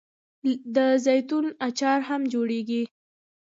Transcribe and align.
د 0.75 0.77
زیتون 1.05 1.45
اچار 1.67 1.99
هم 2.09 2.21
جوړیږي. 2.33 2.83